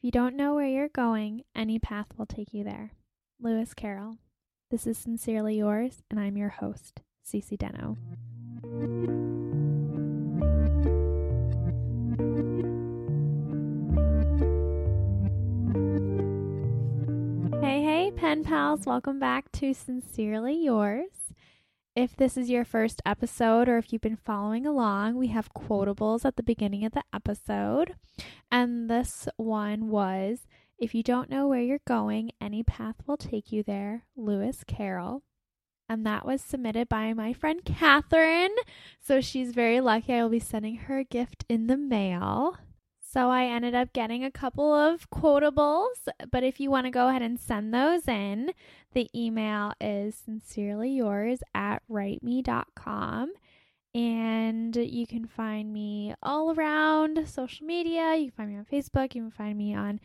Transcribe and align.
If 0.00 0.04
you 0.04 0.12
don't 0.12 0.34
know 0.34 0.54
where 0.54 0.66
you're 0.66 0.88
going, 0.88 1.44
any 1.54 1.78
path 1.78 2.06
will 2.16 2.24
take 2.24 2.54
you 2.54 2.64
there. 2.64 2.92
Lewis 3.38 3.74
Carroll. 3.74 4.16
This 4.70 4.86
is 4.86 4.96
Sincerely 4.96 5.58
Yours, 5.58 6.02
and 6.10 6.18
I'm 6.18 6.38
your 6.38 6.48
host, 6.48 7.02
Cece 7.22 7.58
Deno. 7.58 7.98
Hey, 17.60 17.82
hey, 17.82 18.10
pen 18.16 18.42
pals, 18.42 18.86
welcome 18.86 19.18
back 19.18 19.52
to 19.52 19.74
Sincerely 19.74 20.64
Yours. 20.64 21.19
If 21.96 22.14
this 22.14 22.36
is 22.36 22.48
your 22.48 22.64
first 22.64 23.02
episode 23.04 23.68
or 23.68 23.76
if 23.76 23.92
you've 23.92 24.00
been 24.00 24.14
following 24.16 24.64
along, 24.64 25.16
we 25.16 25.26
have 25.28 25.52
quotables 25.52 26.24
at 26.24 26.36
the 26.36 26.42
beginning 26.42 26.84
of 26.84 26.92
the 26.92 27.02
episode. 27.12 27.94
And 28.50 28.88
this 28.88 29.28
one 29.36 29.88
was 29.88 30.46
If 30.78 30.94
you 30.94 31.02
don't 31.02 31.28
know 31.28 31.48
where 31.48 31.60
you're 31.60 31.80
going, 31.86 32.30
any 32.40 32.62
path 32.62 32.96
will 33.06 33.16
take 33.16 33.50
you 33.50 33.62
there, 33.64 34.04
Lewis 34.16 34.62
Carroll. 34.66 35.22
And 35.88 36.06
that 36.06 36.24
was 36.24 36.40
submitted 36.40 36.88
by 36.88 37.12
my 37.12 37.32
friend 37.32 37.64
Catherine. 37.64 38.54
So 39.00 39.20
she's 39.20 39.52
very 39.52 39.80
lucky. 39.80 40.14
I 40.14 40.22
will 40.22 40.30
be 40.30 40.38
sending 40.38 40.76
her 40.76 41.00
a 41.00 41.04
gift 41.04 41.44
in 41.48 41.66
the 41.66 41.76
mail. 41.76 42.56
So 43.12 43.28
I 43.28 43.46
ended 43.46 43.74
up 43.74 43.92
getting 43.92 44.24
a 44.24 44.30
couple 44.30 44.72
of 44.72 45.10
quotables, 45.10 46.06
but 46.30 46.44
if 46.44 46.60
you 46.60 46.70
want 46.70 46.86
to 46.86 46.92
go 46.92 47.08
ahead 47.08 47.22
and 47.22 47.40
send 47.40 47.74
those 47.74 48.06
in, 48.06 48.52
the 48.92 49.10
email 49.12 49.72
is 49.80 50.14
sincerely 50.14 50.90
yours 50.90 51.40
at 51.52 51.82
writeme.com. 51.90 53.32
And 53.92 54.76
you 54.76 55.08
can 55.08 55.26
find 55.26 55.72
me 55.72 56.14
all 56.22 56.52
around 56.52 57.26
social 57.26 57.66
media. 57.66 58.14
You 58.14 58.30
can 58.30 58.36
find 58.36 58.50
me 58.50 58.56
on 58.58 58.64
Facebook. 58.64 59.16
You 59.16 59.22
can 59.22 59.30
find 59.32 59.58
me 59.58 59.74
on 59.74 59.98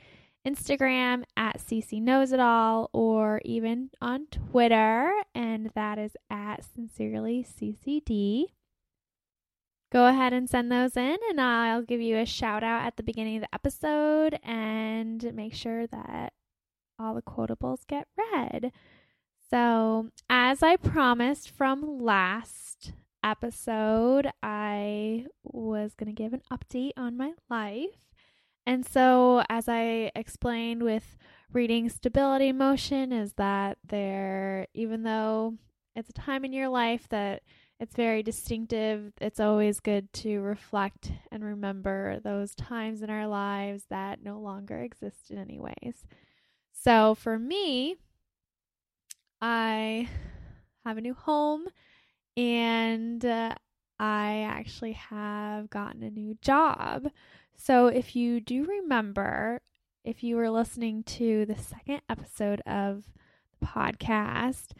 Instagram 0.43 1.25
at 1.37 1.59
Cece 1.59 2.01
Knows 2.01 2.31
It 2.31 2.39
All 2.39 2.89
or 2.91 3.39
even 3.45 3.91
on 4.01 4.25
Twitter, 4.31 5.13
and 5.35 5.69
that 5.75 5.99
is 5.99 6.17
at 6.31 6.63
Sincerely 6.63 7.43
CCD 7.43 8.45
go 9.95 10.07
ahead 10.07 10.33
and 10.33 10.49
send 10.49 10.69
those 10.69 10.97
in, 10.97 11.15
and 11.29 11.39
I'll 11.39 11.81
give 11.81 12.01
you 12.01 12.17
a 12.17 12.25
shout 12.25 12.65
out 12.65 12.85
at 12.85 12.97
the 12.97 13.03
beginning 13.03 13.37
of 13.37 13.43
the 13.43 13.55
episode 13.55 14.37
and 14.43 15.33
make 15.33 15.53
sure 15.53 15.87
that 15.87 16.33
all 16.99 17.15
the 17.15 17.21
quotables 17.21 17.87
get 17.87 18.05
read. 18.17 18.73
So, 19.49 20.09
as 20.29 20.61
I 20.61 20.75
promised 20.75 21.49
from 21.49 22.01
last 22.01 22.91
episode, 23.23 24.29
I 24.43 25.27
was 25.43 25.93
going 25.95 26.13
to 26.13 26.23
give 26.23 26.33
an 26.33 26.41
update 26.51 26.91
on 26.97 27.15
my 27.15 27.31
life. 27.49 28.11
And 28.65 28.85
so, 28.85 29.43
as 29.49 29.69
I 29.69 30.11
explained 30.13 30.83
with 30.83 31.17
reading 31.53 31.87
stability 31.87 32.51
motion, 32.51 33.13
is 33.13 33.35
that 33.35 33.77
there, 33.87 34.67
even 34.73 35.03
though 35.03 35.53
it's 35.95 36.09
a 36.09 36.13
time 36.13 36.43
in 36.43 36.51
your 36.51 36.67
life 36.67 37.07
that 37.11 37.43
it's 37.79 37.95
very 37.95 38.23
distinctive. 38.23 39.11
It's 39.19 39.39
always 39.39 39.79
good 39.79 40.11
to 40.13 40.39
reflect 40.39 41.11
and 41.31 41.43
remember 41.43 42.19
those 42.23 42.55
times 42.55 43.01
in 43.01 43.09
our 43.09 43.27
lives 43.27 43.83
that 43.89 44.23
no 44.23 44.39
longer 44.39 44.79
exist 44.79 45.29
in 45.29 45.37
any 45.37 45.59
ways. 45.59 46.05
So 46.71 47.15
for 47.15 47.37
me, 47.37 47.95
I 49.41 50.09
have 50.85 50.97
a 50.97 51.01
new 51.01 51.13
home 51.13 51.65
and 52.37 53.23
uh, 53.25 53.55
I 53.99 54.45
actually 54.49 54.93
have 54.93 55.69
gotten 55.69 56.03
a 56.03 56.09
new 56.09 56.37
job. 56.41 57.09
So 57.57 57.87
if 57.87 58.15
you 58.15 58.39
do 58.39 58.63
remember, 58.65 59.61
if 60.03 60.23
you 60.23 60.37
were 60.37 60.49
listening 60.49 61.03
to 61.03 61.45
the 61.45 61.57
second 61.57 62.01
episode 62.09 62.61
of 62.65 63.03
the 63.59 63.65
podcast, 63.65 64.71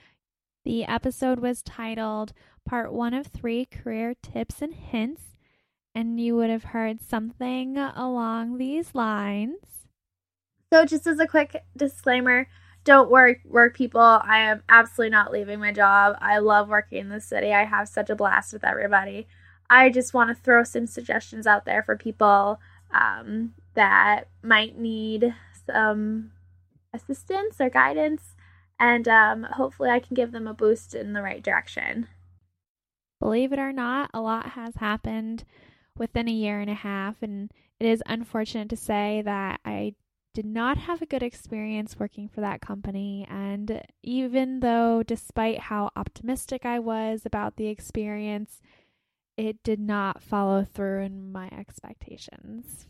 the 0.66 0.84
episode 0.84 1.40
was 1.40 1.62
titled 1.62 2.34
part 2.68 2.92
one 2.92 3.14
of 3.14 3.28
three 3.28 3.66
career 3.66 4.16
tips 4.22 4.62
and 4.62 4.74
hints, 4.74 5.22
and 5.94 6.20
you 6.20 6.36
would 6.36 6.50
have 6.50 6.66
heard 6.66 7.00
something 7.00 7.78
along 7.78 8.58
these 8.58 8.94
lines. 8.94 9.86
So, 10.74 10.84
just 10.84 11.08
as 11.08 11.20
a 11.20 11.28
quick 11.28 11.64
disclaimer, 11.78 12.48
don't 12.84 13.10
work 13.10 13.40
work 13.46 13.76
people. 13.76 14.02
I 14.02 14.40
am 14.40 14.64
absolutely 14.68 15.12
not 15.12 15.32
leaving 15.32 15.60
my 15.60 15.72
job. 15.72 16.18
I 16.20 16.40
love 16.40 16.68
working 16.68 17.00
in 17.00 17.10
the 17.10 17.22
city. 17.22 17.54
I 17.54 17.66
have 17.66 17.88
such 17.88 18.10
a 18.10 18.16
blast 18.16 18.52
with 18.52 18.64
everybody. 18.64 19.28
I 19.70 19.90
just 19.90 20.14
want 20.14 20.36
to 20.36 20.44
throw 20.44 20.64
some 20.64 20.86
suggestions 20.86 21.48
out 21.48 21.66
there 21.66 21.82
for 21.84 21.98
people 21.98 22.60
um, 22.94 23.54
that 23.74 24.28
might 24.44 24.78
need 24.78 25.34
some 25.66 26.32
assistance 26.94 27.60
or 27.60 27.70
guidance, 27.70 28.36
and 28.80 29.08
um, 29.08 29.44
hopefully, 29.44 29.90
I 29.90 30.00
can 30.00 30.16
give 30.16 30.32
them 30.32 30.48
a 30.48 30.54
boost 30.54 30.94
in 30.96 31.14
the 31.14 31.22
right 31.22 31.44
direction. 31.44 32.08
Believe 33.20 33.54
it 33.54 33.60
or 33.60 33.72
not, 33.72 34.10
a 34.14 34.22
lot 34.22 34.52
has 34.52 34.76
happened 34.76 35.46
within 35.98 36.28
a 36.28 36.34
year 36.34 36.60
and 36.60 36.70
a 36.70 36.76
half, 36.76 37.22
and 37.22 37.52
it 37.80 37.88
is 37.88 38.04
unfortunate 38.06 38.70
to 38.70 38.78
say 38.78 39.22
that 39.24 39.60
I 39.64 39.96
did 40.34 40.46
not 40.46 40.78
have 40.78 41.02
a 41.02 41.06
good 41.06 41.24
experience 41.24 41.98
working 41.98 42.28
for 42.28 42.42
that 42.42 42.60
company. 42.62 43.26
And 43.30 43.82
even 44.04 44.60
though, 44.60 45.02
despite 45.02 45.60
how 45.60 45.92
optimistic 45.96 46.66
I 46.66 46.78
was 46.80 47.26
about 47.26 47.56
the 47.56 47.68
experience, 47.68 48.62
it 49.38 49.64
did 49.64 49.80
not 49.80 50.22
follow 50.22 50.66
through 50.66 51.04
in 51.04 51.32
my 51.32 51.50
expectations. 51.58 52.86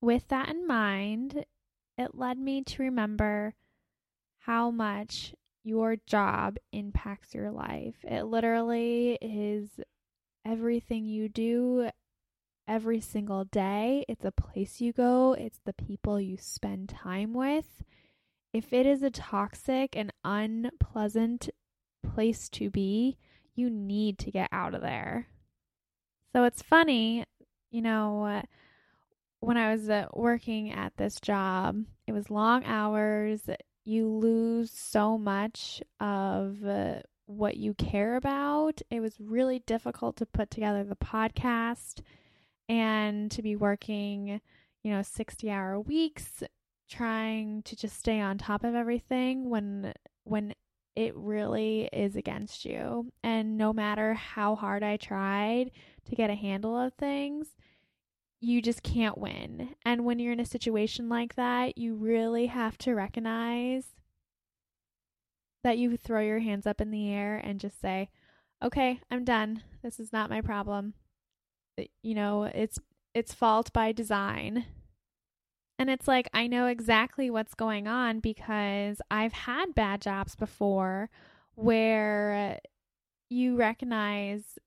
With 0.00 0.26
that 0.28 0.48
in 0.48 0.66
mind, 0.66 1.44
it 1.96 2.14
led 2.14 2.38
me 2.38 2.62
to 2.64 2.82
remember 2.82 3.54
how 4.50 4.68
much 4.68 5.32
your 5.62 5.94
job 6.08 6.56
impacts 6.72 7.36
your 7.36 7.52
life. 7.52 7.94
It 8.02 8.24
literally 8.24 9.16
is 9.20 9.78
everything 10.44 11.04
you 11.04 11.28
do 11.28 11.90
every 12.66 13.00
single 13.00 13.44
day. 13.44 14.04
It's 14.08 14.24
a 14.24 14.32
place 14.32 14.80
you 14.80 14.92
go, 14.92 15.34
it's 15.34 15.60
the 15.64 15.72
people 15.72 16.20
you 16.20 16.36
spend 16.36 16.88
time 16.88 17.32
with. 17.32 17.84
If 18.52 18.72
it 18.72 18.86
is 18.86 19.04
a 19.04 19.10
toxic 19.10 19.96
and 19.96 20.12
unpleasant 20.24 21.50
place 22.02 22.48
to 22.48 22.70
be, 22.70 23.18
you 23.54 23.70
need 23.70 24.18
to 24.18 24.32
get 24.32 24.48
out 24.50 24.74
of 24.74 24.80
there. 24.80 25.28
So 26.34 26.42
it's 26.42 26.60
funny, 26.60 27.24
you 27.70 27.82
know, 27.82 28.42
when 29.38 29.56
I 29.56 29.72
was 29.72 29.88
uh, 29.88 30.08
working 30.12 30.72
at 30.72 30.96
this 30.96 31.20
job, 31.20 31.84
it 32.08 32.12
was 32.12 32.30
long 32.30 32.64
hours 32.64 33.42
you 33.90 34.06
lose 34.06 34.70
so 34.70 35.18
much 35.18 35.82
of 35.98 36.64
uh, 36.64 37.00
what 37.26 37.56
you 37.56 37.74
care 37.74 38.14
about. 38.14 38.80
It 38.88 39.00
was 39.00 39.16
really 39.18 39.58
difficult 39.66 40.16
to 40.16 40.26
put 40.26 40.50
together 40.50 40.84
the 40.84 40.96
podcast 40.96 42.00
and 42.68 43.30
to 43.32 43.42
be 43.42 43.56
working, 43.56 44.40
you 44.84 44.92
know, 44.92 45.02
60 45.02 45.50
hour 45.50 45.80
weeks 45.80 46.44
trying 46.88 47.62
to 47.62 47.76
just 47.76 47.98
stay 47.98 48.20
on 48.20 48.38
top 48.38 48.64
of 48.64 48.74
everything 48.74 49.48
when 49.48 49.92
when 50.24 50.54
it 50.96 51.16
really 51.16 51.88
is 51.92 52.14
against 52.14 52.64
you. 52.64 53.10
And 53.24 53.56
no 53.56 53.72
matter 53.72 54.14
how 54.14 54.54
hard 54.54 54.82
I 54.82 54.96
tried 54.98 55.72
to 56.08 56.14
get 56.14 56.30
a 56.30 56.34
handle 56.34 56.78
of 56.78 56.92
things, 56.94 57.56
you 58.40 58.62
just 58.62 58.82
can't 58.82 59.18
win. 59.18 59.74
And 59.84 60.04
when 60.04 60.18
you're 60.18 60.32
in 60.32 60.40
a 60.40 60.46
situation 60.46 61.08
like 61.08 61.34
that, 61.34 61.76
you 61.76 61.94
really 61.94 62.46
have 62.46 62.78
to 62.78 62.94
recognize 62.94 63.84
that 65.62 65.78
you 65.78 65.96
throw 65.96 66.22
your 66.22 66.38
hands 66.38 66.66
up 66.66 66.80
in 66.80 66.90
the 66.90 67.12
air 67.12 67.36
and 67.36 67.60
just 67.60 67.80
say, 67.80 68.08
"Okay, 68.62 69.00
I'm 69.10 69.24
done. 69.24 69.62
This 69.82 70.00
is 70.00 70.12
not 70.12 70.30
my 70.30 70.40
problem." 70.40 70.94
You 72.02 72.14
know, 72.14 72.44
it's 72.44 72.78
it's 73.14 73.34
fault 73.34 73.72
by 73.72 73.92
design. 73.92 74.66
And 75.78 75.88
it's 75.90 76.08
like 76.08 76.28
I 76.34 76.46
know 76.46 76.66
exactly 76.66 77.30
what's 77.30 77.54
going 77.54 77.88
on 77.88 78.20
because 78.20 79.00
I've 79.10 79.32
had 79.32 79.74
bad 79.74 80.02
jobs 80.02 80.36
before 80.36 81.10
where 81.54 82.58
you 83.30 83.56
recognize 83.56 84.58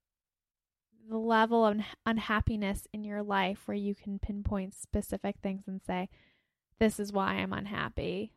the 1.10 1.18
level 1.18 1.66
of 1.66 1.78
unhappiness 2.06 2.88
in 2.94 3.04
your 3.04 3.24
life 3.24 3.60
where 3.66 3.78
you 3.78 3.96
can 3.96 4.20
pinpoint 4.20 4.74
specific 4.74 5.36
things 5.42 5.64
and 5.68 5.82
say, 5.86 6.10
This 6.80 7.00
is 7.00 7.12
why 7.12 7.34
I'm 7.34 7.54
unhappy. 7.54 8.34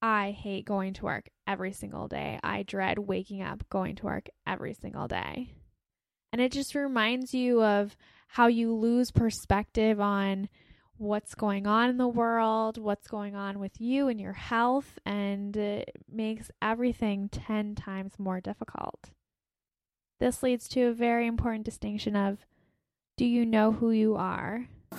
I 0.00 0.30
hate 0.30 0.64
going 0.64 0.94
to 0.94 1.04
work 1.04 1.28
every 1.46 1.72
single 1.72 2.06
day. 2.06 2.38
I 2.42 2.62
dread 2.62 2.98
waking 2.98 3.42
up 3.42 3.68
going 3.68 3.96
to 3.96 4.04
work 4.04 4.28
every 4.46 4.74
single 4.74 5.08
day. 5.08 5.52
And 6.32 6.40
it 6.40 6.52
just 6.52 6.74
reminds 6.74 7.34
you 7.34 7.62
of 7.62 7.96
how 8.28 8.46
you 8.46 8.74
lose 8.74 9.10
perspective 9.10 10.00
on 10.00 10.48
what's 10.98 11.34
going 11.34 11.66
on 11.66 11.88
in 11.88 11.96
the 11.96 12.08
world, 12.08 12.76
what's 12.78 13.08
going 13.08 13.34
on 13.34 13.58
with 13.58 13.80
you 13.80 14.08
and 14.08 14.20
your 14.20 14.32
health, 14.32 14.98
and 15.06 15.56
it 15.56 15.90
makes 16.10 16.50
everything 16.60 17.28
10 17.30 17.74
times 17.76 18.12
more 18.18 18.40
difficult. 18.40 19.10
This 20.20 20.42
leads 20.42 20.66
to 20.70 20.82
a 20.88 20.92
very 20.92 21.28
important 21.28 21.64
distinction 21.64 22.16
of 22.16 22.44
do 23.16 23.24
you 23.24 23.46
know 23.46 23.70
who 23.70 23.92
you 23.92 24.16
are? 24.16 24.66
I 24.90 24.96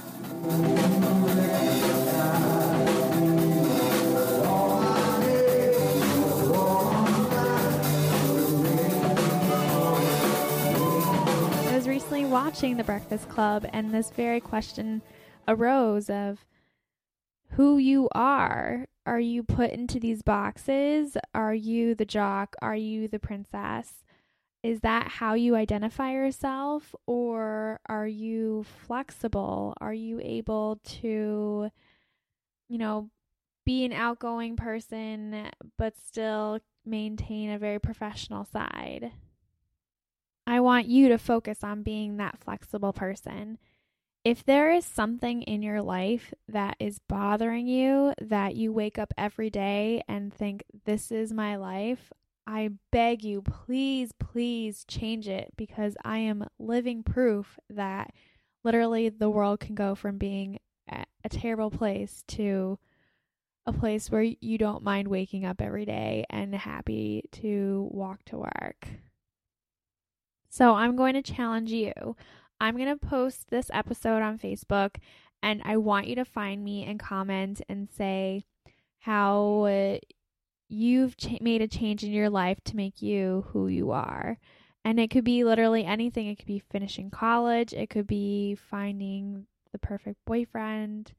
was 11.74 11.86
recently 11.86 12.24
watching 12.24 12.77
The 12.77 12.86
Breakfast 12.86 13.27
Club, 13.27 13.66
and 13.74 13.94
this 13.94 14.12
very 14.12 14.39
question 14.39 15.01
arose 15.50 16.10
of 16.10 16.45
who 17.51 17.77
you 17.77 18.07
are. 18.16 18.88
Are 19.06 19.19
you 19.19 19.44
put 19.44 19.71
into 19.71 20.00
these 20.00 20.21
boxes? 20.21 21.18
Are 21.36 21.54
you 21.54 21.94
the 21.94 22.06
jock? 22.06 22.56
Are 22.62 22.75
you 22.75 23.10
the 23.10 23.19
princess? 23.19 24.06
Is 24.62 24.82
that 24.82 25.08
how 25.08 25.36
you 25.36 25.56
identify 25.56 26.12
yourself? 26.12 26.94
Or 27.08 27.80
are 27.88 28.08
you 28.08 28.66
flexible? 28.86 29.74
Are 29.80 29.94
you 29.94 30.20
able 30.22 30.80
to, 30.84 31.70
you 32.68 32.78
know, 32.78 33.10
be 33.66 33.86
an 33.86 33.94
outgoing 33.94 34.56
person, 34.58 35.50
but 35.78 35.96
still 35.98 36.60
maintain 36.86 37.52
a 37.52 37.60
very 37.60 37.80
professional 37.80 38.44
side? 38.46 39.12
I 40.46 40.60
want 40.60 40.88
you 40.88 41.10
to 41.10 41.18
focus 41.18 41.64
on 41.64 41.84
being 41.84 42.18
that 42.18 42.40
flexible 42.40 42.92
person. 42.92 43.60
If 44.26 44.44
there 44.44 44.72
is 44.72 44.84
something 44.84 45.44
in 45.44 45.62
your 45.62 45.82
life 45.82 46.34
that 46.50 46.76
is 46.80 47.00
bothering 47.08 47.68
you, 47.68 48.14
that 48.20 48.56
you 48.56 48.74
wake 48.74 48.98
up 48.98 49.14
every 49.18 49.50
day 49.50 50.04
and 50.10 50.34
think, 50.34 50.64
this 50.86 51.12
is 51.12 51.32
my 51.32 51.56
life, 51.56 52.12
I 52.50 52.72
beg 52.92 53.24
you, 53.24 53.44
please, 53.44 54.12
please 54.19 54.84
change 54.88 55.28
it 55.28 55.54
because 55.56 55.96
I 56.04 56.18
am 56.18 56.48
living 56.57 57.04
proof 57.04 57.60
that 57.69 58.12
literally 58.63 59.10
the 59.10 59.30
world 59.30 59.60
can 59.60 59.75
go 59.75 59.94
from 59.94 60.18
being 60.18 60.57
a 61.24 61.30
terrible 61.30 61.69
place 61.69 62.24
to 62.30 62.80
a 63.68 63.72
place 63.72 64.10
where 64.10 64.24
you 64.24 64.57
don't 64.57 64.84
mind 64.84 65.07
waking 65.07 65.46
up 65.46 65.62
every 65.62 65.86
day 65.86 66.25
and 66.31 66.56
happy 66.56 67.24
to 67.34 67.88
walk 67.92 68.25
to 68.25 68.38
work. 68.38 68.88
So 70.50 70.74
I'm 70.74 70.95
going 70.95 71.13
to 71.13 71.22
challenge 71.22 71.69
you. 71.69 71.94
I'm 72.60 72.75
going 72.75 72.90
to 72.90 73.07
post 73.07 73.52
this 73.52 73.69
episode 73.72 74.24
on 74.24 74.40
Facebook 74.40 74.95
and 75.44 75.62
I 75.63 75.78
want 75.78 76.07
you 76.07 76.16
to 76.16 76.25
find 76.25 76.63
me 76.63 76.84
and 76.84 77.00
comment 77.00 77.62
and 77.69 77.88
say 77.95 78.44
how 79.02 79.66
uh, 79.66 80.00
you've 80.69 81.18
ch- 81.18 81.42
made 81.42 81.62
a 81.62 81.68
change 81.68 82.04
in 82.04 82.12
your 82.12 82.30
life 82.30 82.60
to 82.66 82.75
make 82.75 83.01
you 83.01 83.45
who 83.50 83.68
you 83.68 83.92
are. 83.92 84.38
And 84.86 85.00
it 85.00 85.10
could 85.10 85.25
be 85.25 85.44
literally 85.44 85.83
anything. 85.83 86.27
It 86.27 86.38
could 86.38 86.48
be 86.48 86.63
finishing 86.71 87.10
college, 87.12 87.74
it 87.74 87.89
could 87.89 88.07
be 88.07 88.56
finding 88.56 89.48
the 89.71 89.80
perfect 89.80 90.18
boyfriend. 90.25 91.13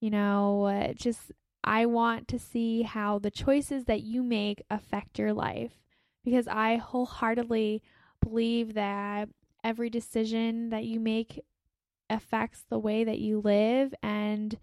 You 0.00 0.10
know, 0.10 0.92
just 0.96 1.32
I 1.62 1.86
want 1.86 2.26
to 2.28 2.38
see 2.38 2.82
how 2.82 3.18
the 3.18 3.30
choices 3.30 3.84
that 3.84 4.02
you 4.02 4.22
make 4.22 4.62
affect 4.70 5.18
your 5.18 5.32
life 5.32 5.72
because 6.24 6.48
I 6.48 6.76
wholeheartedly 6.76 7.82
believe 8.20 8.74
that 8.74 9.28
every 9.62 9.90
decision 9.90 10.70
that 10.70 10.84
you 10.84 10.98
make 10.98 11.44
affects 12.10 12.64
the 12.68 12.78
way 12.78 13.04
that 13.04 13.18
you 13.18 13.40
live 13.40 13.94
and 14.02 14.58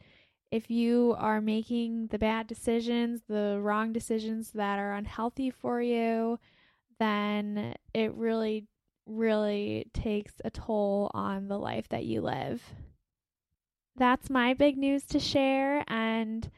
if 0.52 0.70
you 0.72 1.16
are 1.18 1.42
making 1.42 2.08
the 2.08 2.20
bad 2.20 2.48
decisions, 2.48 3.22
the 3.28 3.60
wrong 3.62 3.94
decisions 3.94 4.52
that 4.52 4.80
are 4.80 4.94
unhealthy 4.94 5.52
for 5.52 5.82
you, 5.82 6.40
then 7.00 7.76
it 7.94 8.14
really, 8.16 8.66
really 9.06 9.88
takes 9.94 10.34
a 10.44 10.50
toll 10.50 11.12
on 11.14 11.48
the 11.48 11.58
life 11.58 11.88
that 11.90 12.06
you 12.06 12.22
live. 12.22 12.64
That's 13.96 14.30
my 14.30 14.54
big 14.54 14.78
news 14.78 15.06
to 15.08 15.20
share. 15.20 15.84
And, 15.88 16.50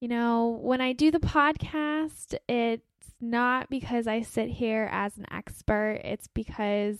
you 0.00 0.08
know, 0.08 0.58
when 0.62 0.80
I 0.80 0.92
do 0.92 1.10
the 1.10 1.20
podcast, 1.20 2.34
it's 2.48 2.82
not 3.20 3.70
because 3.70 4.06
I 4.06 4.22
sit 4.22 4.48
here 4.48 4.88
as 4.90 5.16
an 5.16 5.26
expert, 5.30 6.00
it's 6.04 6.28
because 6.28 6.98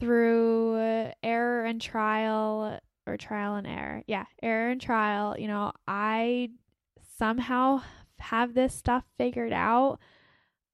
through 0.00 1.12
error 1.22 1.64
and 1.64 1.80
trial, 1.80 2.80
or 3.06 3.16
trial 3.16 3.56
and 3.56 3.66
error. 3.66 4.02
Yeah, 4.06 4.24
error 4.42 4.70
and 4.70 4.80
trial. 4.80 5.38
You 5.38 5.48
know, 5.48 5.72
I 5.86 6.50
somehow 7.18 7.82
have 8.18 8.54
this 8.54 8.74
stuff 8.74 9.04
figured 9.18 9.52
out. 9.52 9.98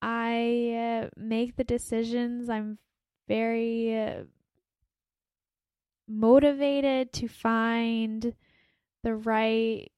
I 0.03 1.03
uh, 1.05 1.09
make 1.17 1.57
the 1.57 1.65
decisions. 1.65 2.49
I'm 2.49 2.79
very 3.29 3.99
uh, 3.99 4.23
motivated 6.09 7.13
to 7.15 7.29
find 7.29 8.35
the 9.03 9.15
right 9.15 9.91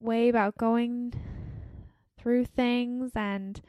way 0.00 0.28
about 0.28 0.58
going 0.58 1.14
through 2.18 2.44
things 2.44 3.12
and 3.14 3.60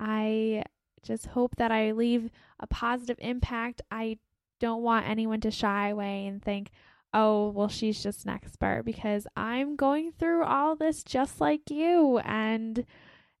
I 0.00 0.64
just 1.02 1.26
hope 1.26 1.56
that 1.56 1.72
I 1.72 1.92
leave 1.92 2.30
a 2.60 2.66
positive 2.66 3.16
impact. 3.20 3.82
I 3.90 4.18
don't 4.60 4.82
want 4.82 5.08
anyone 5.08 5.40
to 5.40 5.50
shy 5.50 5.88
away 5.88 6.26
and 6.26 6.42
think, 6.42 6.70
oh, 7.14 7.50
well, 7.50 7.68
she's 7.68 8.02
just 8.02 8.24
an 8.24 8.30
expert 8.30 8.82
because 8.84 9.26
I'm 9.36 9.76
going 9.76 10.12
through 10.12 10.44
all 10.44 10.76
this 10.76 11.02
just 11.02 11.40
like 11.40 11.70
you. 11.70 12.18
And 12.18 12.84